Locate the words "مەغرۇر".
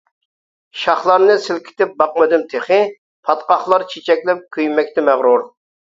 5.13-5.51